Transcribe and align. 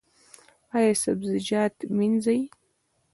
ایا 0.77 0.93
سبزیجات 1.03 1.75
مینځئ؟ 1.97 2.41